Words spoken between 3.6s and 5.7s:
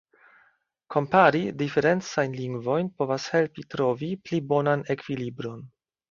trovi pli bonan ekvilibron.